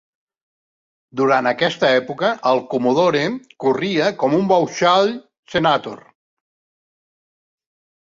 Durant 1.19 1.49
aquesta 1.49 1.91
època, 1.97 2.31
el 2.51 2.61
Commodore 2.71 3.21
corria 3.65 4.07
com 4.23 4.33
un 4.39 4.47
Vauxhall 4.53 5.13
Senator. 5.57 6.01